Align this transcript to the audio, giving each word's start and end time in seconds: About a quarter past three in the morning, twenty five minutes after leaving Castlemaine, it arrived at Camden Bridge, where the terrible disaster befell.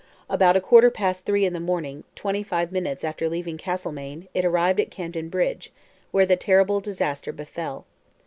About 0.27 0.57
a 0.57 0.61
quarter 0.61 0.89
past 0.89 1.25
three 1.25 1.45
in 1.45 1.53
the 1.53 1.59
morning, 1.59 2.03
twenty 2.15 2.41
five 2.41 2.71
minutes 2.71 3.03
after 3.03 3.29
leaving 3.29 3.55
Castlemaine, 3.59 4.27
it 4.33 4.43
arrived 4.43 4.79
at 4.79 4.89
Camden 4.89 5.29
Bridge, 5.29 5.71
where 6.09 6.25
the 6.25 6.35
terrible 6.35 6.79
disaster 6.79 7.31
befell. 7.31 7.85